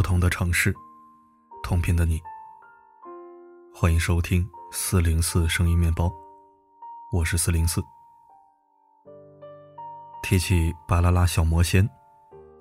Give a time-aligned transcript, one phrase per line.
[0.00, 0.74] 不同的城市，
[1.62, 2.18] 同频的你。
[3.70, 6.10] 欢迎收听四零四声音面包，
[7.12, 7.82] 我是四零四。
[10.22, 11.86] 提起巴啦啦小魔仙，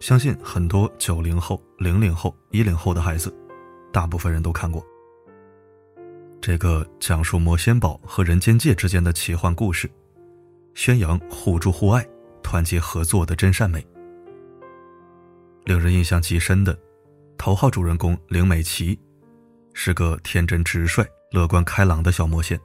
[0.01, 3.33] 相信很多九零后、零零后、一零后的孩子，
[3.93, 4.85] 大部分人都看过。
[6.41, 9.89] 这个讲述魔仙堡和人间界之间的奇幻故事，
[10.73, 12.05] 宣扬互助互爱、
[12.43, 13.81] 团结合作的真善美。
[15.63, 16.77] 令人印象极深的
[17.39, 18.99] 头号主人公灵美琪，
[19.73, 22.59] 是个天真直率、乐观开朗的小魔仙。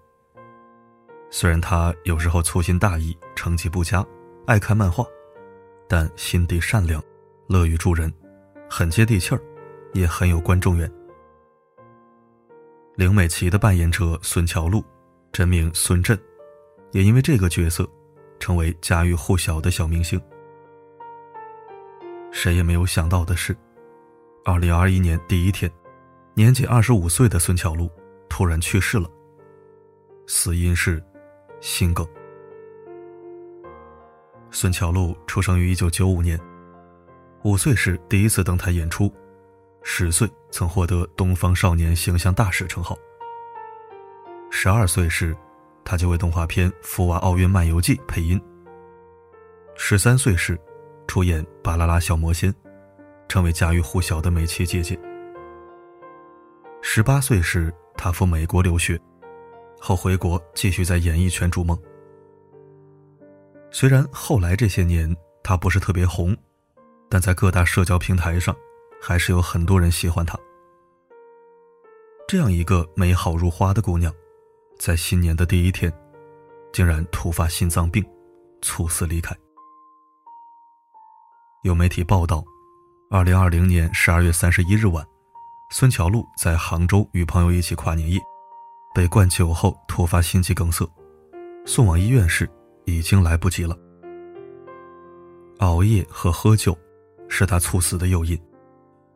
[1.30, 4.05] 虽然他有时候粗心大意、成绩不佳、
[4.48, 5.06] 爱看漫画，
[5.88, 7.00] 但心地善良、
[7.47, 8.12] 乐于助人，
[8.69, 9.41] 很接地气儿，
[9.92, 10.92] 也很有观众缘。
[12.97, 14.84] 灵美琪的扮演者孙乔璐，
[15.31, 16.19] 真名孙振，
[16.91, 17.88] 也因为这个角色，
[18.41, 20.20] 成为家喻户晓的小明星。
[22.33, 23.56] 谁也没有想到的是，
[24.47, 25.73] 二零二一年第一天，
[26.34, 27.91] 年仅二十五岁的孙乔璐
[28.28, 29.09] 突然去世了。
[30.27, 31.03] 死因是
[31.62, 32.06] 心梗。
[34.50, 36.39] 孙乔璐出生于一九九五年，
[37.42, 39.11] 五岁时第一次登台演出。
[39.83, 42.98] 十岁曾获得东方少年形象大使称号。
[44.50, 45.34] 十二岁时，
[45.87, 48.39] 他就为动画片《福娃奥运漫游记》配音。
[49.75, 50.59] 十三岁时，
[51.06, 52.53] 出演《巴啦啦小魔仙》，
[53.28, 54.98] 成为家喻户晓的美琪姐姐。
[56.83, 59.00] 十八岁时，他赴美国留学，
[59.81, 61.78] 后回国继续在演艺圈逐梦。
[63.70, 66.36] 虽然后来这些年他不是特别红，
[67.08, 68.55] 但在各大社交平台上。
[69.06, 70.34] 还是有很多人喜欢她。
[72.27, 74.11] 这样一个美好如花的姑娘，
[74.78, 75.92] 在新年的第一天，
[76.72, 78.03] 竟然突发心脏病，
[78.62, 79.37] 猝死离开。
[81.65, 82.43] 有媒体报道，
[83.10, 85.06] 二零二零年十二月三十一日晚，
[85.70, 88.19] 孙乔璐在杭州与朋友一起跨年夜，
[88.94, 90.88] 被灌酒后突发心肌梗塞，
[91.66, 92.48] 送往医院时
[92.87, 93.76] 已经来不及了。
[95.59, 96.76] 熬夜和喝酒，
[97.28, 98.41] 是他猝死的诱因。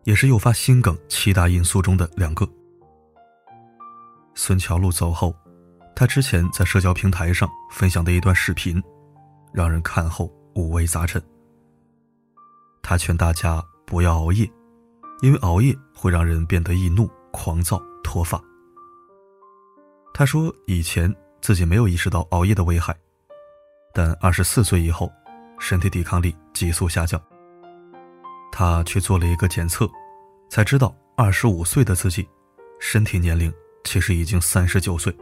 [0.05, 2.49] 也是诱发心梗七大因素中的两个。
[4.34, 5.34] 孙乔璐走后，
[5.94, 8.82] 他之前在社交平台上分享的一段视频，
[9.53, 11.22] 让人看后五味杂陈。
[12.81, 14.47] 他劝大家不要熬夜，
[15.22, 18.38] 因为熬夜会让人变得易怒、狂躁、脱发。
[20.12, 22.94] 他说以前自己没有意识到熬夜的危害，
[23.94, 25.10] 但二十四岁以后，
[25.59, 27.19] 身体抵抗力急速下降。
[28.53, 29.88] 他去做了一个检测，
[30.50, 32.28] 才知道二十五岁的自己，
[32.78, 33.50] 身体年龄
[33.84, 35.16] 其实已经三十九岁。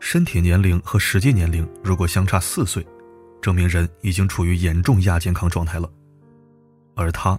[0.00, 2.86] 身体年龄和实际年龄如果相差四岁，
[3.40, 5.90] 证明人已经处于严重亚健康状态了。
[6.94, 7.38] 而他，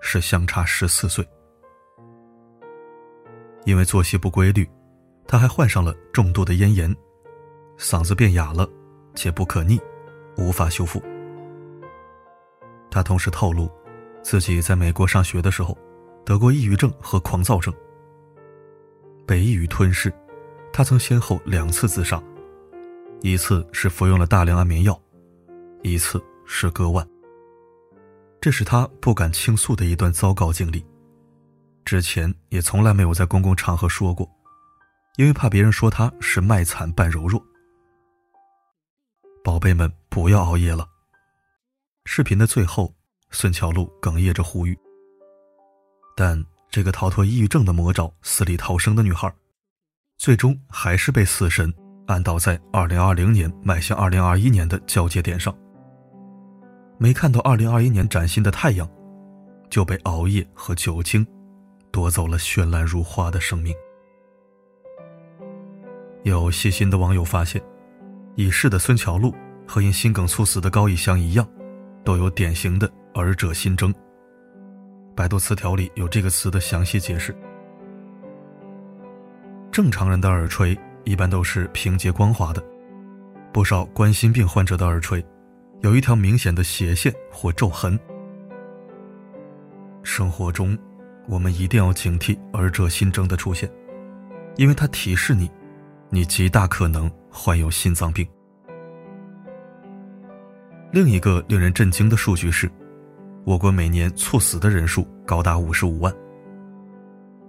[0.00, 1.26] 是相差十四岁。
[3.64, 4.68] 因为作息不规律，
[5.26, 6.94] 他还患上了重度的咽炎，
[7.78, 8.68] 嗓子变哑了，
[9.14, 9.80] 且不可逆，
[10.36, 11.02] 无法修复。
[12.90, 13.70] 他同时透露，
[14.22, 15.76] 自己在美国上学的时候，
[16.24, 17.72] 得过抑郁症和狂躁症。
[19.26, 20.12] 被抑郁吞噬，
[20.72, 22.20] 他曾先后两次自杀，
[23.20, 25.00] 一次是服用了大量安眠药，
[25.82, 27.06] 一次是割腕。
[28.40, 30.82] 这是他不敢倾诉的一段糟糕经历，
[31.84, 34.26] 之前也从来没有在公共场合说过，
[35.16, 37.42] 因为怕别人说他是卖惨扮柔弱。
[39.44, 40.86] 宝贝们，不要熬夜了。
[42.06, 42.94] 视频的最后，
[43.30, 44.78] 孙乔璐哽咽着呼吁。
[46.16, 49.30] 但这个逃脱抑郁症的魔爪、死里逃生的女孩，
[50.16, 51.72] 最终还是被死神
[52.06, 55.54] 按倒在2020年迈向2021年的交界点上。
[57.02, 58.86] 没看到2021年崭新的太阳，
[59.70, 61.26] 就被熬夜和酒精
[61.90, 63.74] 夺走了绚烂如花的生命。
[66.24, 67.58] 有细心的网友发现，
[68.34, 69.34] 已逝的孙乔璐
[69.66, 71.48] 和因心梗猝死的高以翔一样。
[72.02, 73.94] 都有典型的耳者心征。
[75.14, 77.34] 百度词条里有这个词的详细解释。
[79.70, 82.64] 正常人的耳垂一般都是平洁光滑的，
[83.52, 85.24] 不少冠心病患者的耳垂
[85.80, 87.98] 有一条明显的斜线或皱痕。
[90.02, 90.76] 生活中，
[91.26, 93.70] 我们一定要警惕耳者心征的出现，
[94.56, 95.50] 因为它提示你，
[96.10, 98.26] 你极大可能患有心脏病。
[100.92, 102.70] 另一个令人震惊的数据是，
[103.44, 106.14] 我国每年猝死的人数高达五十五万。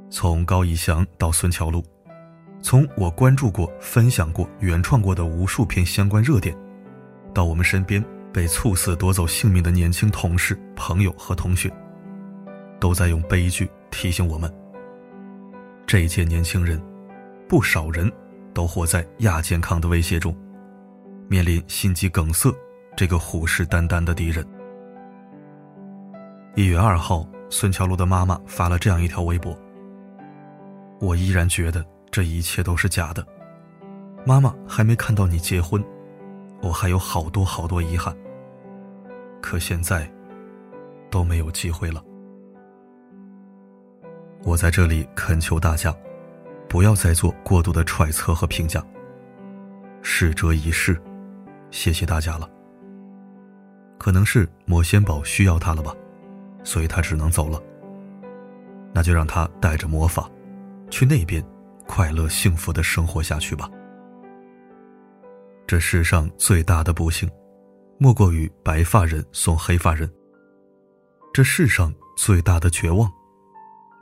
[0.10, 1.84] 从高以翔到孙桥路，
[2.62, 6.56] 从我关注过、分享过、原创过的无数篇相关热点，
[7.34, 11.72] 到我们身边被猝死夺走性命的年轻同事、朋友和同学，
[12.80, 14.52] 都在用悲剧提醒我们：
[15.86, 16.82] 这一届年轻人，
[17.48, 18.10] 不少人
[18.54, 20.36] 都活在亚健康的威胁中，
[21.28, 22.54] 面临心肌梗塞
[22.96, 24.46] 这个虎视眈眈的敌人。
[26.56, 29.58] 一月二号，孙乔璐的妈妈发了这样一条微博
[31.00, 33.26] ：“我依然觉得这一切都是假的，
[34.26, 35.84] 妈妈还没看到你结婚，
[36.62, 38.16] 我还有好多好多遗憾。
[39.42, 40.12] 可现在，
[41.10, 42.04] 都没有机会了。
[44.44, 45.96] 我在这里恳求大家，
[46.70, 48.84] 不要再做过度的揣测和评价。
[50.02, 51.00] 逝者已逝，
[51.70, 52.50] 谢谢大家了。
[53.98, 55.94] 可能是魔仙堡需要他了吧。”
[56.64, 57.60] 所以他只能走了。
[58.94, 60.30] 那就让他带着魔法，
[60.92, 61.44] 去那边
[61.88, 63.68] 快乐幸福的生活下去吧。
[65.72, 67.32] 这世上最大的不幸，
[67.98, 70.14] 莫过于白发人送黑发人。
[71.34, 73.10] 这世上最大的绝望，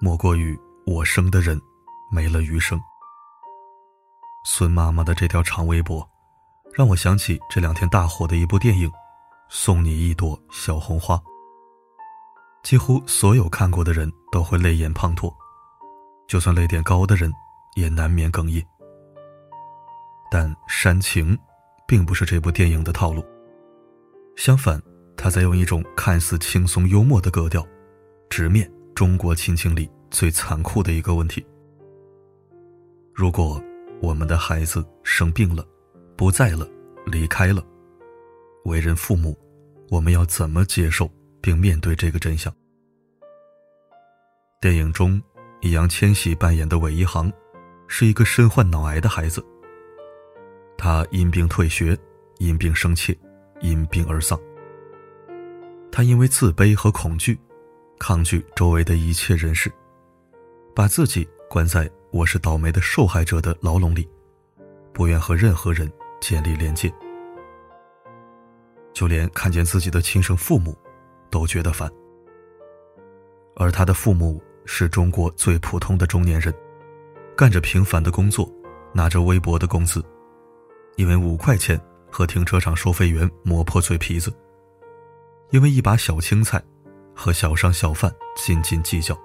[0.02, 1.62] 莫过于我生的人
[2.12, 2.82] 没了余生。
[4.44, 6.04] 孙妈妈的这条长微博，
[6.74, 8.90] 让我想起这两天大火的一部电影
[9.48, 11.18] 《送你一朵小红花》。
[12.64, 15.32] 几乎所有看过的人都会泪眼滂沱，
[16.28, 17.32] 就算泪点高的人
[17.76, 18.66] 也难免哽咽。
[20.32, 21.38] 但煽情，
[21.90, 23.26] 并不是这部电影的套路。
[24.36, 24.80] 相反，
[25.18, 27.68] 他在用一种看似轻松幽默的格调，
[28.30, 31.44] 直面中国亲情里最残酷的一个问题：
[33.12, 33.60] 如果
[34.04, 35.66] 我们的孩子生病了、
[36.16, 36.70] 不在了、
[37.08, 37.66] 离开了，
[38.66, 39.36] 为人父母，
[39.90, 41.10] 我们要怎么接受？
[41.42, 42.54] 并面对这个真相。
[44.60, 45.20] 电影中，
[45.62, 47.32] 易烊千玺扮演的韦一航，
[47.88, 49.44] 是一个身患脑癌的孩子。
[50.80, 51.96] 他因病退学，
[52.38, 53.16] 因病生怯，
[53.60, 54.40] 因病而丧。
[55.92, 57.38] 他因为自卑和恐惧，
[58.00, 59.70] 抗拒周围的一切人事，
[60.74, 64.08] 把自己关在“我是倒霉的受害者”的牢笼里，
[64.94, 65.92] 不愿和任何人
[66.22, 66.90] 建立连接，
[68.94, 70.74] 就连看见自己的亲生父母。
[71.32, 71.88] 都觉得烦，
[73.56, 76.52] 而他的父母是中国最普通的中年人，
[77.38, 78.52] 干着平凡的工作，
[78.94, 80.04] 拿着微薄的工资，
[81.00, 81.80] 因为五块钱
[82.12, 84.34] 和停车场收费员磨破嘴皮子，
[85.50, 86.62] 因为一把小青菜
[87.16, 89.18] 和小商小贩斤斤计较，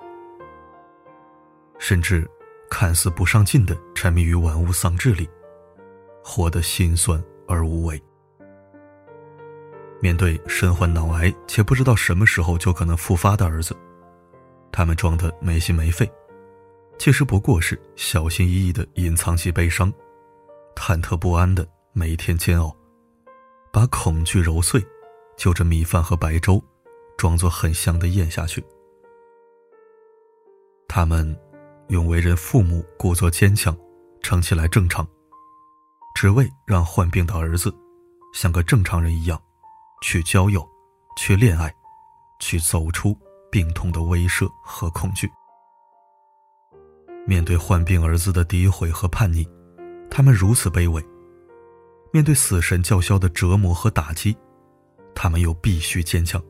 [1.81, 2.31] 甚至
[2.71, 5.29] 看似不上进的沉迷于玩物丧志里，
[6.23, 8.01] 活得心酸而无为。
[10.01, 13.77] 面对身患脑癌且不知道什么时候就可能复发的儿子，
[14.71, 16.09] 他们装的没心没肺，
[17.01, 19.93] 其实不过是小心翼翼的隐藏起悲伤，
[20.77, 22.75] 忐忑不安的每天煎熬，
[23.73, 24.85] 把恐惧揉碎，
[25.37, 26.63] 就着米饭和白粥，
[27.17, 28.65] 装作很香的咽下去。
[30.89, 31.37] 他们
[31.89, 33.77] 用为人父母故作坚强，
[34.23, 35.07] 撑起来正常，
[36.15, 37.75] 只为让患病的儿子
[38.33, 39.41] 像个正常人一样。
[40.03, 40.69] 去交友，
[41.17, 41.75] 去恋爱，
[42.39, 43.17] 去走出
[43.51, 45.31] 病痛的威慑和恐惧。
[47.27, 49.49] 面对患病儿子的诋毁和叛逆，
[50.17, 51.03] 他们如此卑微；
[52.13, 54.37] 面对死神叫嚣的折磨和打击，
[55.13, 56.41] 他们又必须坚强。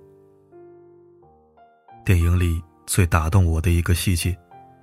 [2.04, 4.36] 电影里最打动我的一个细节，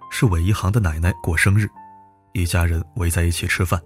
[0.09, 1.69] 是韦一航的奶奶过生日，
[2.33, 3.79] 一家人围在一起吃饭。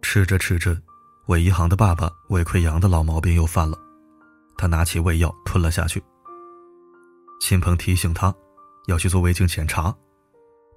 [0.00, 0.80] 吃着吃着。
[1.26, 3.76] 韦一航的爸爸胃溃疡的老毛病又犯了，
[4.56, 6.00] 他拿起胃药吞了下去。
[7.40, 8.32] 亲朋提醒他
[8.86, 9.92] 要去做胃镜检查，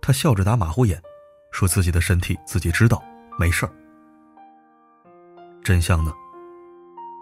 [0.02, 1.00] 他笑着打马虎眼，
[1.52, 3.04] 说自己的身体自己知道，
[3.40, 3.72] 没事儿。
[5.64, 6.14] 真相呢？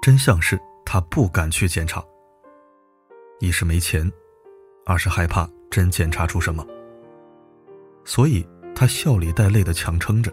[0.02, 2.04] 真相是他不敢去检查，
[3.40, 4.12] 一是没钱，
[4.86, 6.66] 二是害怕真检查出什么，
[8.04, 10.32] 所以他笑里带泪的强撑着。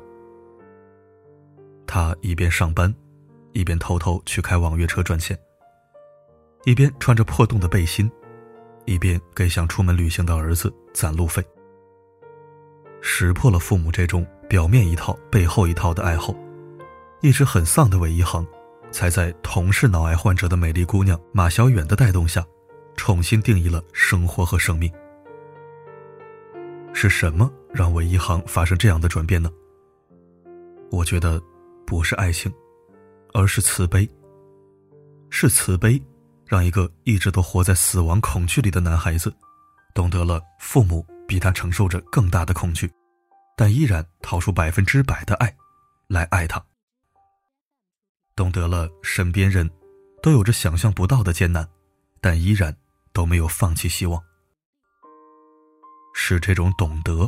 [1.86, 2.94] 他一边上班，
[3.52, 5.38] 一边偷偷去开网约车赚钱，
[6.64, 8.10] 一边穿着破洞的背心，
[8.84, 11.42] 一边给想出门旅行的儿子攒路费。
[13.02, 16.34] 识破了父母这种表面一套背后一套的爱好，
[17.20, 18.46] 一直很丧的韦一航，
[18.90, 22.42] 才在同是脑癌患者的美丽姑娘马小远的带动下，
[22.96, 24.90] 重新定义了生活和生命。
[26.94, 29.50] 是什么让韦一航发生这样的转变呢？
[30.90, 31.42] 我觉得。
[31.84, 32.50] 不是爱情，
[33.34, 34.08] 而是慈悲。
[35.28, 36.02] 是慈悲，
[36.46, 39.30] 让一个一直都活在死亡恐惧里的男孩子，
[39.92, 42.92] 懂得了父母比他承受着更大的恐惧，
[43.56, 45.56] 但依然掏出百分之百的爱，
[46.06, 46.62] 来爱他。
[48.36, 49.70] 懂得了身边人，
[50.22, 51.66] 都有着想象不到的艰难，
[52.20, 52.76] 但依然
[53.14, 54.22] 都没有放弃希望，
[56.12, 57.26] 是这种懂得，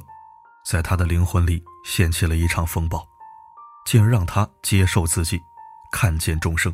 [0.66, 3.08] 在他的灵魂里掀起了一场风暴，
[3.86, 5.40] 进而让他接受自己，
[5.90, 6.70] 看见众生。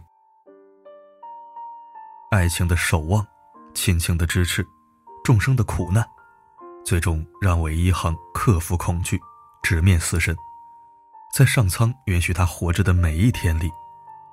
[2.32, 3.24] 爱情的守望，
[3.72, 4.66] 亲情的支持，
[5.22, 6.04] 众生的苦难，
[6.84, 9.20] 最终让韦一航克服恐惧，
[9.62, 10.36] 直面死神，
[11.34, 13.70] 在上苍允许他活着的每一天里，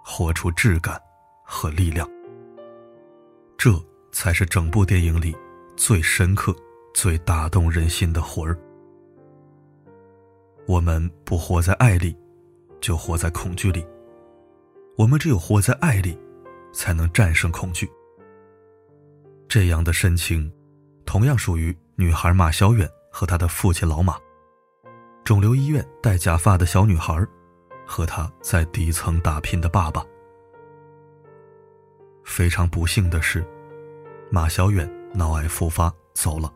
[0.04, 1.02] 活出质感
[1.44, 2.10] 和力量。
[3.58, 3.72] 这
[4.12, 5.36] 才是整部电影里
[5.76, 6.56] 最深刻、
[6.94, 8.58] 最打动人心的魂儿。
[10.68, 12.16] 我们不活在爱里，
[12.80, 13.86] 就活在恐惧里。
[14.98, 16.18] 我们只有活在爱里。
[16.74, 17.90] 才能战胜恐惧。
[19.48, 20.52] 这样的深情，
[21.06, 24.20] 同样属于女孩马小远和她的父亲老马。
[25.24, 27.26] 肿瘤医院戴假发的小女孩，
[27.88, 30.06] 和她在底层打拼的爸爸。
[32.24, 33.44] 非常不幸的是，
[34.30, 36.54] 马小远脑癌复发走了，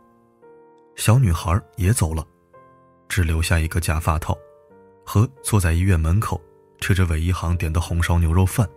[0.95, 2.23] 小女孩也走了，
[3.09, 4.37] 只留下一个假发套，
[5.03, 6.39] 和坐在医院门口
[6.79, 8.69] 吃着韦一航点的红烧牛肉饭。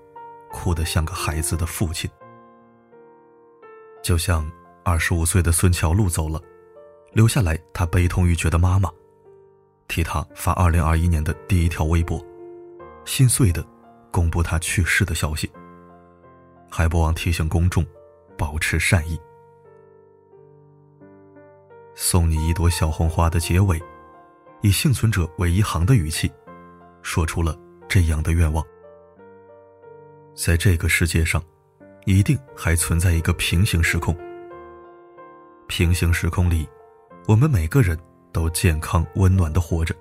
[0.51, 2.09] 哭得像个孩子的父亲，
[4.03, 4.51] 就像
[4.83, 6.41] 二十五岁的孙乔路走了，
[7.15, 8.91] 留下来他悲痛欲绝的妈妈，
[9.87, 12.21] 替他发二零二一年的第一条微博，
[13.05, 13.65] 心碎的
[14.11, 15.49] 公布他去世的消息，
[16.69, 17.87] 还不忘提醒公众
[18.37, 19.17] 保持善意。
[21.95, 23.81] 送你一朵小红花的结尾，
[24.61, 26.29] 以幸存者韦一航的语气，
[27.01, 27.57] 说出了
[27.89, 28.67] 这样的愿望。
[30.35, 31.41] 在这个世界上，
[32.07, 34.17] 一定还存在一个平行时空。
[35.69, 36.69] 平行时空里，
[37.27, 37.99] 我们每个人
[38.33, 39.95] 都健康温暖的活着。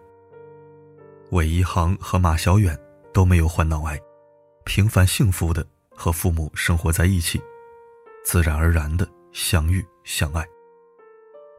[1.32, 2.78] 韦一航和马小远
[3.14, 3.98] 都没有患脑癌，
[4.66, 5.66] 平凡幸福的
[5.96, 7.42] 和父母生活在一起，
[8.26, 10.46] 自然而然的相遇相爱。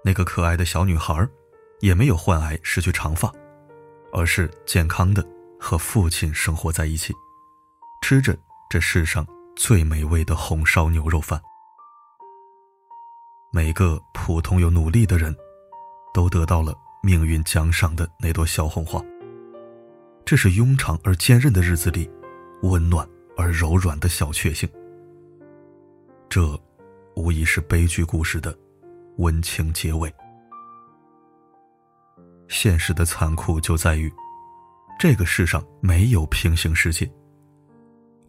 [0.05, 1.27] 那个可爱的小女孩，
[1.81, 3.33] 也没有患癌失去长发，
[4.13, 5.27] 而是健康的
[5.59, 7.15] 和父亲生活在一起，
[8.03, 8.37] 吃着。
[8.71, 11.41] 这世上最美味的红烧牛肉饭，
[13.53, 15.37] 每个普通又努力的人，
[16.15, 19.03] 都得到了命运奖赏的那朵小红花。
[20.25, 22.09] 这是庸常而坚韧的日子里，
[22.63, 23.07] 温暖
[23.37, 24.67] 而柔软的小确幸。
[26.31, 26.59] 这，
[27.17, 28.57] 无疑是悲剧故事的
[29.19, 30.11] 温情结尾。
[32.49, 34.11] 现实的残酷就在于，
[34.99, 37.11] 这个世上没有平行世界。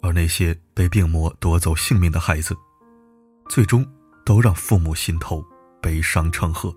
[0.02, 2.56] 而那些被病魔夺走性命的孩子，
[3.48, 3.86] 最终
[4.26, 5.44] 都让父母心头
[5.82, 6.76] 悲伤成河。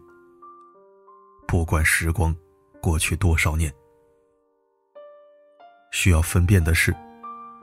[1.49, 2.37] 不管时光
[2.79, 3.73] 过去多少年，
[5.91, 6.95] 需要分辨的是，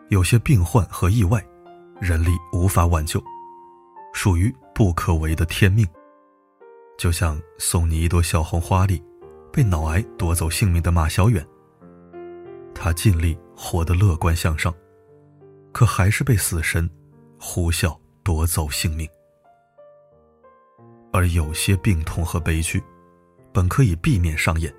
[0.10, 1.39] 有些病患和意外，
[2.01, 3.24] 人力无法挽救，
[4.12, 5.88] 属于不可为的天命。
[6.98, 9.04] 就像送你一朵小红花里，
[9.54, 11.46] 被脑癌夺走性命的马小远，
[12.74, 14.74] 他尽力活得乐观向上。
[15.72, 16.89] 可还是被死神
[17.39, 19.08] 呼啸夺走性命，
[21.13, 22.82] 而有些病痛和悲剧，
[23.55, 24.71] 本可以避免上演，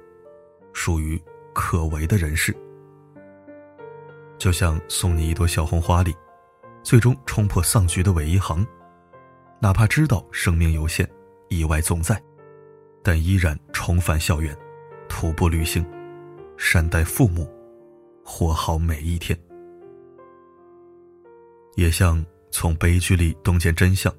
[0.74, 1.18] 属于
[1.54, 2.54] 可为的人事。
[4.36, 6.14] 就像送你一朵小红花里，
[6.82, 8.64] 最终冲破丧局的韦一航，
[9.60, 11.08] 哪怕知道生命有限，
[11.48, 12.22] 意外总在，
[13.02, 14.54] 但依然重返校园，
[15.08, 15.82] 徒步旅行，
[16.58, 17.50] 善待父母，
[18.22, 19.36] 活好每一天。
[21.76, 24.14] 也像从悲剧里洞见真相，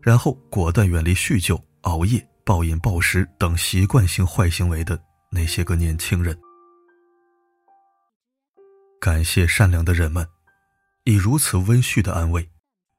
[0.00, 4.98] 然后果断远离酗酒、熬夜、暴饮暴食等习惯性坏行为的
[5.30, 6.34] 那些个年轻人。
[8.98, 10.26] 感谢善良的人们，
[11.04, 12.48] 以如此温煦的安慰，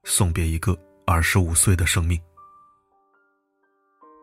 [0.03, 0.77] 送别一个
[1.07, 2.21] 二十五岁的生命。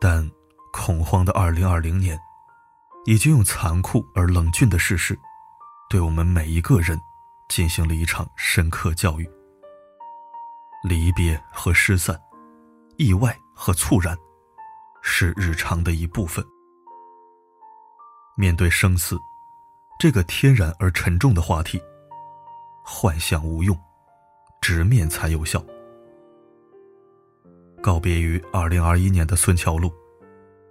[0.00, 0.30] 但
[0.72, 2.16] 恐慌的二零二零年，
[3.04, 5.18] 已经用残酷而冷峻的事实，
[5.90, 6.96] 对我们每一个人
[7.48, 9.28] 进行了一场深刻教育。
[10.84, 12.16] 离别和失散，
[12.96, 14.16] 意外和猝然，
[15.08, 16.44] 是日常的一部分。
[18.36, 19.16] 面对生死，
[20.00, 21.80] 这个天然而沉重的话题，
[22.84, 23.78] 幻想无用，
[24.60, 25.64] 直面才有效。
[27.80, 29.92] 告别于二零二一年的孙桥路，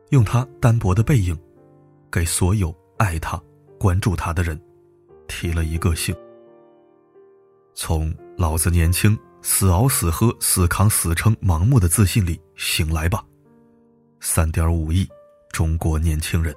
[0.10, 1.36] 用他单薄的背影，
[2.12, 3.42] 给所有爱他、
[3.80, 4.62] 关注他的人，
[5.30, 6.14] 提了一个醒。
[7.74, 9.18] 从老子年轻。
[9.48, 13.24] 死熬死喝死扛死撑盲目的自信里醒来吧，
[14.28, 15.08] 三点五亿
[15.52, 16.54] 中国年轻人，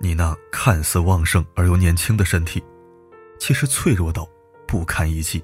[0.00, 2.60] 你那看似旺盛而又年轻的身体，
[3.38, 4.28] 其实脆弱到
[4.66, 5.42] 不堪一击。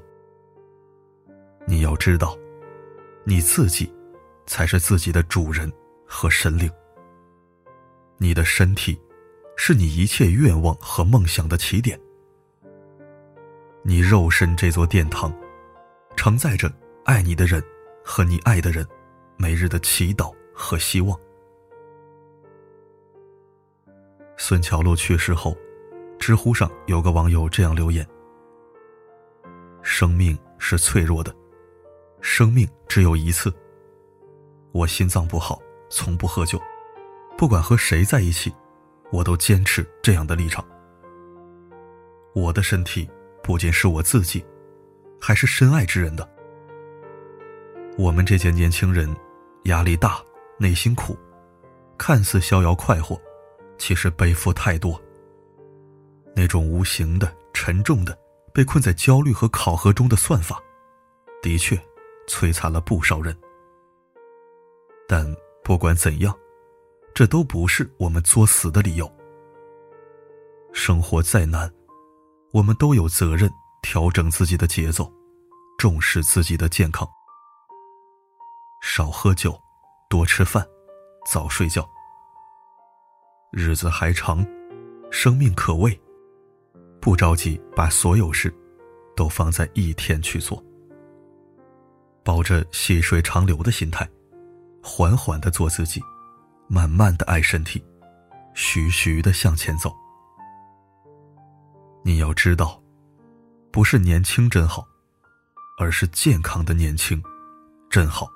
[1.65, 2.37] 你要知道，
[3.23, 3.91] 你自己
[4.45, 5.73] 才是自己的主人
[6.05, 6.69] 和神灵。
[8.19, 9.01] 你的身体，
[9.57, 11.99] 是你一切愿望和梦想的起点。
[13.85, 15.33] 你肉身这座殿堂，
[16.17, 16.71] 承载着
[17.05, 17.63] 爱你的人
[18.05, 18.85] 和你爱的人
[19.43, 21.19] 每日的祈祷和希望。
[24.37, 25.57] 孙桥路去世后，
[26.17, 28.07] 知乎上有个网友这样留言
[29.83, 31.35] ：“生命是脆弱的，
[32.21, 33.53] 生命只有一次。
[34.71, 36.57] 我心脏不好，从不喝酒，
[37.37, 38.55] 不管和谁在一起，
[39.11, 40.65] 我都坚持这样的立场。
[42.33, 43.11] 我的身体。”
[43.43, 44.45] 不仅是我自己，
[45.21, 46.29] 还是深爱之人的。
[47.99, 49.13] 我们这些年轻人，
[49.65, 50.23] 压力大，
[50.59, 51.17] 内心苦，
[51.97, 53.21] 看似逍遥快活，
[53.79, 55.01] 其实背负太多。
[56.35, 58.19] 那种无形的、沉重的、
[58.53, 60.61] 被困在焦虑和考核中的算法，
[61.43, 61.79] 的确
[62.27, 63.37] 摧残了不少人。
[65.09, 65.27] 但
[65.63, 66.35] 不管怎样，
[67.15, 69.11] 这都不是我们作死的理由。
[70.73, 71.71] 生活再难。
[72.53, 73.51] 我们都有责任
[73.81, 75.11] 调整自己的节奏，
[75.79, 77.09] 重视自己的健康，
[78.83, 79.59] 少喝酒，
[80.11, 80.67] 多吃饭，
[81.25, 81.89] 早睡觉。
[83.53, 84.45] 日子还长，
[85.09, 85.99] 生命可畏，
[87.01, 88.53] 不着急把所有事
[89.15, 90.63] 都放在一天去做，
[92.25, 94.07] 抱着细水长流的心态，
[94.83, 96.03] 缓缓的做自己，
[96.67, 97.83] 慢慢的爱身体，
[98.53, 99.95] 徐徐的向前走。
[102.05, 102.83] 你要知道，
[103.71, 104.85] 不是年轻真好，
[105.79, 107.23] 而是健康的年轻
[107.89, 108.29] 真好。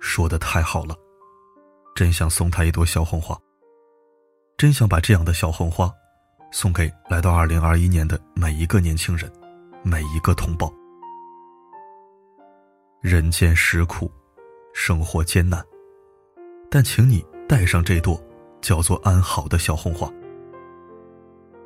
[0.00, 0.96] 说的太好了，
[1.94, 3.38] 真想送他一朵小红花。
[4.56, 5.90] 真想把这样的小红花，
[6.52, 9.32] 送给来到二零二一年的每一个年轻人，
[9.82, 10.70] 每一个同胞。
[13.00, 14.12] 人间实苦，
[14.74, 15.64] 生活艰难，
[16.70, 18.22] 但请你带上这朵
[18.60, 20.12] 叫做安好的小红花。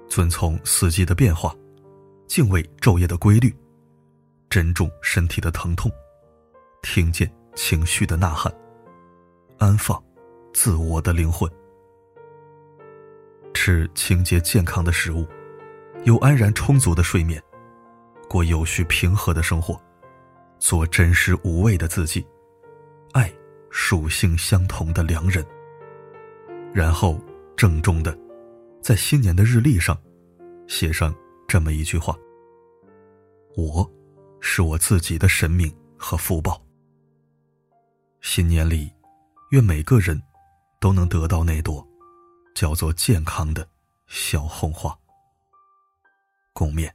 [0.08, 1.52] 遵从四季的变化，
[2.28, 3.52] 敬畏昼夜的规律，
[4.48, 5.90] 珍重身体的疼痛，
[6.82, 8.52] 听见情绪的呐喊，
[9.58, 10.02] 安放
[10.52, 11.50] 自我的灵魂，
[13.52, 15.26] 吃清洁健康的食物，
[16.04, 17.42] 有安然充足的睡眠，
[18.28, 19.80] 过有序平和的生活，
[20.58, 22.26] 做真实无畏的自己，
[23.12, 23.32] 爱
[23.70, 25.44] 属性相同的良人，
[26.72, 27.20] 然后
[27.56, 28.16] 郑重的。
[28.82, 29.96] 在新年的日历上，
[30.66, 31.14] 写上
[31.48, 32.14] 这么一句话
[33.56, 33.90] ：“我，
[34.40, 36.60] 是我自己的神明和福报。”
[38.26, 38.90] 新年里，
[39.50, 40.20] 愿每个人
[40.80, 41.86] 都能得到那朵
[42.54, 43.68] 叫做健康的
[44.06, 44.98] 小红花。
[46.54, 46.90] 共勉。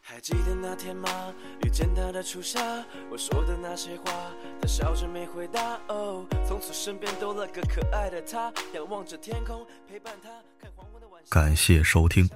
[0.00, 1.34] 还记得那天吗？
[1.62, 2.58] 遇见他的初夏，
[3.10, 4.32] 我说的那些话，
[4.66, 5.78] 他笑着没回答。
[5.86, 10.28] 哦，从此身边多了个可爱的他，仰望着天空，陪伴他
[10.60, 12.28] 看黄昏的晚感谢收听。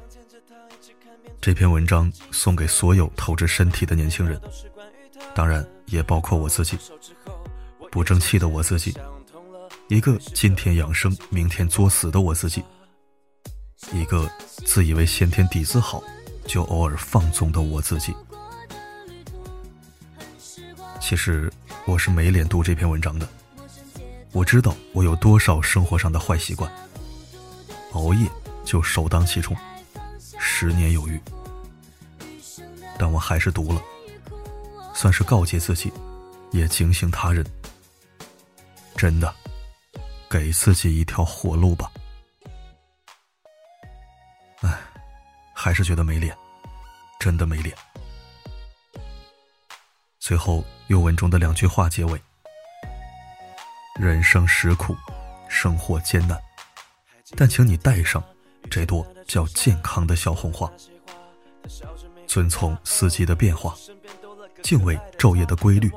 [1.41, 4.41] 这篇文章送给所有透支身体的年轻人，
[5.35, 6.79] 当然也包括我自己。
[7.91, 8.97] 不争气的我自己，
[9.89, 12.63] 一个今天养生明天作死的我自己，
[13.93, 14.31] 一个
[14.65, 16.01] 自以为先天底子好。
[16.47, 18.15] 就偶尔放纵的我自己，
[21.11, 21.53] 其实
[21.87, 23.29] 我是没脸读这篇文章的。
[24.31, 26.71] 我知道我有多少生活上的坏习惯，
[27.95, 28.31] 熬夜
[28.65, 29.57] 就首当其冲，
[30.39, 31.21] 十年有余。
[32.97, 33.83] 但我还是读了，
[34.95, 35.93] 算是告诫自己，
[36.53, 37.45] 也警醒他人。
[38.95, 39.35] 真的，
[40.31, 41.91] 给自己一条活路吧。
[44.61, 44.79] 唉。
[45.53, 46.33] 还是觉得没脸，
[47.19, 47.77] 真的没脸。
[50.31, 52.23] 最后用文中的两句话结尾：
[53.99, 54.97] 人生实苦，
[55.49, 56.41] 生活艰难，
[57.37, 58.23] 但请你带上
[58.71, 60.71] 这朵叫健康的小红花，
[62.29, 63.75] 遵从四季的变化，
[64.63, 65.91] 敬畏昼夜的规律，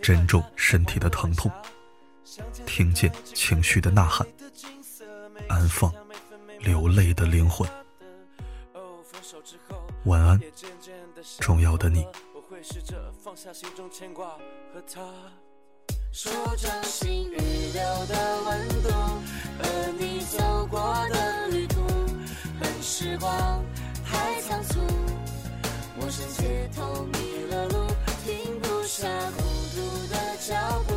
[0.00, 1.52] 珍重身体的疼痛，
[2.64, 4.26] 听见情绪的呐喊，
[5.46, 5.92] 安放
[6.58, 7.68] 流泪的灵魂。
[10.04, 10.40] 晚安，
[11.38, 12.02] 重要的你。
[12.48, 14.38] 会试着放下心中牵挂
[14.72, 15.02] 和他，
[16.12, 18.88] 手掌心预留的温度
[19.58, 20.78] 和你走过
[21.10, 21.80] 的旅途，
[22.60, 23.64] 任时光
[24.04, 24.78] 太仓促，
[25.98, 27.84] 陌生街头迷了路，
[28.24, 29.42] 停不下孤
[29.74, 30.54] 独的脚
[30.86, 30.94] 步，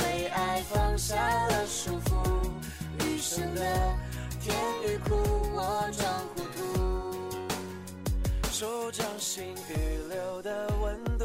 [0.00, 1.14] 为爱放下
[1.46, 2.12] 了束缚，
[3.04, 3.62] 余生的
[4.40, 5.14] 甜与苦
[5.54, 6.51] 我装糊涂。
[8.62, 9.74] 手掌心预
[10.08, 11.24] 留的温度，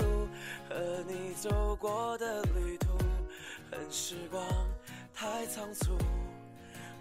[0.67, 2.87] 和你走过的旅途，
[3.69, 4.43] 恨时光
[5.13, 5.95] 太仓促。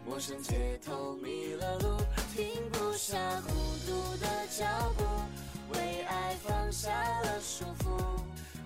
[0.04, 1.96] 陌生街头迷了路，
[2.34, 3.54] 停不下孤
[3.86, 4.66] 独的脚
[4.98, 5.04] 步，
[5.72, 6.90] 为爱放下
[7.22, 8.20] 了束缚。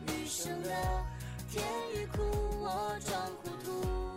[0.08, 0.70] 余生的
[1.48, 2.20] 甜与苦，
[2.58, 4.09] 我装糊涂。